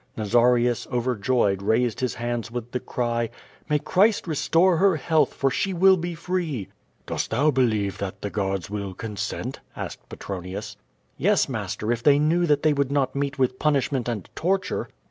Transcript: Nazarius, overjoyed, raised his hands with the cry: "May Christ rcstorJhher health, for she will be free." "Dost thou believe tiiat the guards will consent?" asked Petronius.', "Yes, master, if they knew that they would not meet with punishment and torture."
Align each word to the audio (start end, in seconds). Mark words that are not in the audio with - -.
Nazarius, 0.17 0.87
overjoyed, 0.91 1.61
raised 1.61 1.99
his 1.99 2.15
hands 2.15 2.49
with 2.49 2.71
the 2.71 2.79
cry: 2.79 3.29
"May 3.69 3.77
Christ 3.77 4.25
rcstorJhher 4.25 4.97
health, 4.97 5.31
for 5.31 5.51
she 5.51 5.75
will 5.75 5.95
be 5.95 6.15
free." 6.15 6.69
"Dost 7.05 7.29
thou 7.29 7.51
believe 7.51 7.99
tiiat 7.99 8.13
the 8.21 8.31
guards 8.31 8.67
will 8.67 8.95
consent?" 8.95 9.59
asked 9.75 10.09
Petronius.', 10.09 10.75
"Yes, 11.17 11.47
master, 11.47 11.91
if 11.91 12.01
they 12.01 12.17
knew 12.17 12.47
that 12.47 12.63
they 12.63 12.73
would 12.73 12.91
not 12.91 13.15
meet 13.15 13.37
with 13.37 13.59
punishment 13.59 14.09
and 14.09 14.27
torture." 14.33 14.89